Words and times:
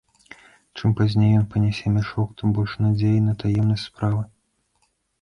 Чым 0.79 0.89
пазней 1.01 1.35
ён 1.41 1.43
панясе 1.51 1.93
мяшок, 1.99 2.29
тым 2.41 2.57
больш 2.57 2.71
надзеі 2.87 3.23
на 3.29 3.39
таемнасць 3.47 3.89
справы. 3.95 4.29